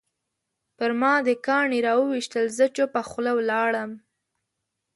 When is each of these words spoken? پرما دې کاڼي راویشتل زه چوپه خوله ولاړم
پرما 0.77 1.13
دې 1.25 1.33
کاڼي 1.45 1.79
راویشتل 1.87 2.45
زه 2.57 2.65
چوپه 2.75 3.01
خوله 3.09 3.31
ولاړم 3.35 3.91